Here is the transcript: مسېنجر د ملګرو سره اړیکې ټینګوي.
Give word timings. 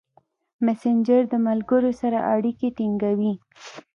مسېنجر 0.65 1.21
د 1.29 1.33
ملګرو 1.47 1.91
سره 2.01 2.17
اړیکې 2.33 2.67
ټینګوي. 2.77 3.33